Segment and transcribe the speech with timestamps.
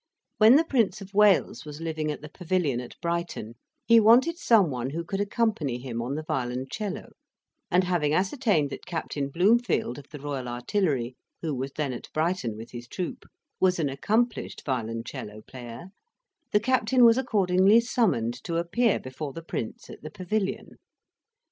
[0.39, 3.53] When the Prince of Wales was living at the Pavilion at Brighton,
[3.85, 7.11] he wanted some one who could accompany him on the violoncello,
[7.69, 12.57] and having ascertained that Captain Bloomfield, of the Royal Artillery, who was then at Brighton
[12.57, 13.25] with his troop,
[13.59, 15.89] was an accomplished violoncello player,
[16.51, 20.77] the captain was accordingly summoned to appear before the Prince, at the Pavilion.